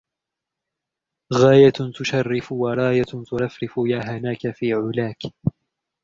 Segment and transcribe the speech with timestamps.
[1.33, 1.69] غايةٌ
[1.99, 5.17] تُـشَــرِّفُ ورايـةٌ ترَفـرِفُ يا هَـــنَــاكْ فـي عُـــلاكْ